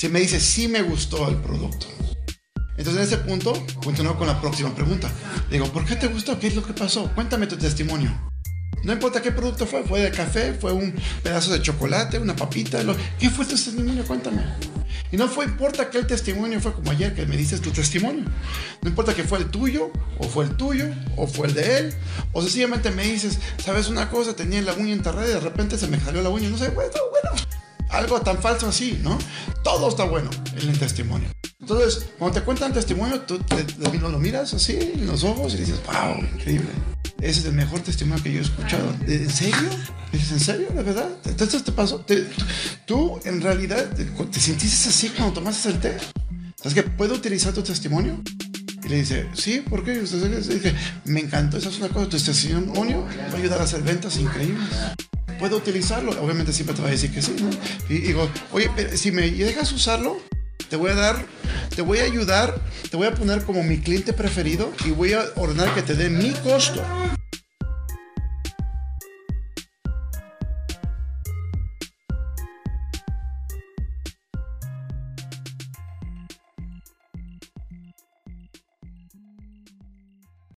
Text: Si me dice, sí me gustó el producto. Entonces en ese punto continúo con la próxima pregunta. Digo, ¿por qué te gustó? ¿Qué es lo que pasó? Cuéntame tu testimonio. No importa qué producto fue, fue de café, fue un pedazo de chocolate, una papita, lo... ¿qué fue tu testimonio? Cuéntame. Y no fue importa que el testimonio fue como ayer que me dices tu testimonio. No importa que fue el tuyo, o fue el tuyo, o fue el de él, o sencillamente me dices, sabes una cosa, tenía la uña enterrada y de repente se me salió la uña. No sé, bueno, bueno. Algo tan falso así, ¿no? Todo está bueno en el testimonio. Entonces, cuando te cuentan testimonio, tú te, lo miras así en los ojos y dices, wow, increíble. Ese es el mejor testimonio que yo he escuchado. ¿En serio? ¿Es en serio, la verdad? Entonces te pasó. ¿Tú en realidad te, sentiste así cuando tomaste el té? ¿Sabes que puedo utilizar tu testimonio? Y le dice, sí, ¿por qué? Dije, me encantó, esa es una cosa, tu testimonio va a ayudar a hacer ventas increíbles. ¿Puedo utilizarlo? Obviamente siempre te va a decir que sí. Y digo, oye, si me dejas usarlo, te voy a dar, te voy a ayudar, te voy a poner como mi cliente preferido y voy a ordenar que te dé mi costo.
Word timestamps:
Si 0.00 0.08
me 0.08 0.18
dice, 0.18 0.40
sí 0.40 0.66
me 0.66 0.80
gustó 0.80 1.28
el 1.28 1.36
producto. 1.36 1.86
Entonces 2.78 2.96
en 2.96 3.02
ese 3.02 3.18
punto 3.18 3.52
continúo 3.84 4.16
con 4.16 4.28
la 4.28 4.40
próxima 4.40 4.74
pregunta. 4.74 5.10
Digo, 5.50 5.66
¿por 5.66 5.84
qué 5.84 5.94
te 5.94 6.06
gustó? 6.06 6.38
¿Qué 6.38 6.46
es 6.46 6.54
lo 6.54 6.62
que 6.62 6.72
pasó? 6.72 7.12
Cuéntame 7.14 7.46
tu 7.46 7.58
testimonio. 7.58 8.10
No 8.82 8.94
importa 8.94 9.20
qué 9.20 9.30
producto 9.30 9.66
fue, 9.66 9.82
fue 9.82 10.00
de 10.00 10.10
café, 10.10 10.54
fue 10.54 10.72
un 10.72 10.94
pedazo 11.22 11.52
de 11.52 11.60
chocolate, 11.60 12.18
una 12.18 12.34
papita, 12.34 12.82
lo... 12.82 12.96
¿qué 13.18 13.28
fue 13.28 13.44
tu 13.44 13.50
testimonio? 13.50 14.02
Cuéntame. 14.06 14.42
Y 15.12 15.18
no 15.18 15.28
fue 15.28 15.44
importa 15.44 15.90
que 15.90 15.98
el 15.98 16.06
testimonio 16.06 16.62
fue 16.62 16.72
como 16.72 16.90
ayer 16.92 17.14
que 17.14 17.26
me 17.26 17.36
dices 17.36 17.60
tu 17.60 17.70
testimonio. 17.70 18.24
No 18.80 18.88
importa 18.88 19.12
que 19.12 19.24
fue 19.24 19.36
el 19.36 19.50
tuyo, 19.50 19.92
o 20.16 20.26
fue 20.26 20.46
el 20.46 20.56
tuyo, 20.56 20.86
o 21.18 21.26
fue 21.26 21.48
el 21.48 21.52
de 21.52 21.76
él, 21.76 21.94
o 22.32 22.40
sencillamente 22.40 22.90
me 22.90 23.02
dices, 23.02 23.38
sabes 23.62 23.88
una 23.88 24.08
cosa, 24.08 24.34
tenía 24.34 24.62
la 24.62 24.72
uña 24.72 24.94
enterrada 24.94 25.28
y 25.28 25.34
de 25.34 25.40
repente 25.40 25.76
se 25.76 25.88
me 25.88 26.00
salió 26.00 26.22
la 26.22 26.30
uña. 26.30 26.48
No 26.48 26.56
sé, 26.56 26.70
bueno, 26.70 26.90
bueno. 27.10 27.19
Algo 27.90 28.20
tan 28.20 28.38
falso 28.40 28.68
así, 28.68 29.00
¿no? 29.02 29.18
Todo 29.62 29.88
está 29.88 30.04
bueno 30.04 30.30
en 30.56 30.68
el 30.68 30.78
testimonio. 30.78 31.28
Entonces, 31.60 32.06
cuando 32.18 32.38
te 32.38 32.44
cuentan 32.44 32.72
testimonio, 32.72 33.20
tú 33.20 33.38
te, 33.38 33.64
lo 33.98 34.18
miras 34.18 34.54
así 34.54 34.78
en 34.94 35.06
los 35.06 35.24
ojos 35.24 35.54
y 35.54 35.58
dices, 35.58 35.80
wow, 35.86 36.16
increíble. 36.34 36.68
Ese 37.20 37.40
es 37.40 37.46
el 37.46 37.52
mejor 37.52 37.80
testimonio 37.80 38.22
que 38.22 38.32
yo 38.32 38.38
he 38.38 38.42
escuchado. 38.42 38.94
¿En 39.06 39.30
serio? 39.30 39.68
¿Es 40.12 40.32
en 40.32 40.40
serio, 40.40 40.68
la 40.74 40.82
verdad? 40.82 41.08
Entonces 41.26 41.62
te 41.62 41.72
pasó. 41.72 42.04
¿Tú 42.86 43.20
en 43.24 43.42
realidad 43.42 43.90
te, 43.90 44.40
sentiste 44.40 44.88
así 44.88 45.10
cuando 45.10 45.34
tomaste 45.34 45.68
el 45.68 45.80
té? 45.80 45.96
¿Sabes 46.56 46.74
que 46.74 46.82
puedo 46.82 47.14
utilizar 47.14 47.52
tu 47.52 47.62
testimonio? 47.62 48.20
Y 48.82 48.88
le 48.88 48.96
dice, 48.96 49.28
sí, 49.34 49.60
¿por 49.60 49.84
qué? 49.84 50.00
Dije, 50.00 50.74
me 51.04 51.20
encantó, 51.20 51.58
esa 51.58 51.68
es 51.68 51.78
una 51.78 51.88
cosa, 51.88 52.08
tu 52.08 52.18
testimonio 52.18 53.06
va 53.30 53.34
a 53.34 53.36
ayudar 53.36 53.60
a 53.60 53.64
hacer 53.64 53.82
ventas 53.82 54.16
increíbles. 54.16 54.68
¿Puedo 55.40 55.56
utilizarlo? 55.56 56.12
Obviamente 56.22 56.52
siempre 56.52 56.76
te 56.76 56.82
va 56.82 56.88
a 56.88 56.90
decir 56.90 57.10
que 57.10 57.22
sí. 57.22 57.34
Y 57.88 57.94
digo, 57.94 58.28
oye, 58.52 58.68
si 58.98 59.10
me 59.10 59.30
dejas 59.30 59.72
usarlo, 59.72 60.18
te 60.68 60.76
voy 60.76 60.90
a 60.90 60.94
dar, 60.94 61.24
te 61.74 61.80
voy 61.80 61.98
a 61.98 62.04
ayudar, 62.04 62.60
te 62.90 62.96
voy 62.98 63.06
a 63.06 63.14
poner 63.14 63.42
como 63.44 63.62
mi 63.62 63.78
cliente 63.78 64.12
preferido 64.12 64.70
y 64.84 64.90
voy 64.90 65.14
a 65.14 65.24
ordenar 65.36 65.74
que 65.74 65.80
te 65.80 65.94
dé 65.94 66.10
mi 66.10 66.32
costo. 66.32 66.84